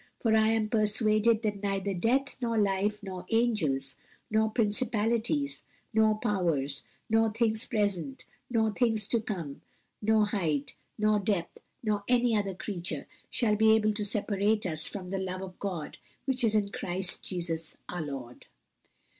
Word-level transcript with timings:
'For 0.19 0.33
I 0.35 0.47
am 0.47 0.67
persuaded 0.67 1.43
that 1.43 1.61
neither 1.61 1.93
death, 1.93 2.35
nor 2.41 2.57
life, 2.57 3.03
nor 3.03 3.23
angels, 3.29 3.93
nor 4.31 4.49
principalities, 4.49 5.61
nor 5.93 6.17
powers, 6.19 6.81
nor 7.07 7.29
things 7.31 7.67
present, 7.67 8.25
nor 8.49 8.71
things 8.71 9.07
to 9.09 9.21
come, 9.21 9.61
nor 10.01 10.25
height, 10.25 10.75
nor 10.97 11.19
depth, 11.19 11.59
nor 11.83 12.03
any 12.07 12.35
other 12.35 12.55
creature, 12.55 13.05
shall 13.29 13.55
be 13.55 13.75
able 13.75 13.93
to 13.93 14.03
separate 14.03 14.65
us 14.65 14.87
from 14.87 15.11
the 15.11 15.19
love 15.19 15.43
of 15.43 15.59
God 15.59 15.99
which 16.25 16.43
is 16.43 16.55
in 16.55 16.69
Christ 16.71 17.23
Jesus 17.23 17.77
our 17.87 18.01
Lord!'" 18.01 18.47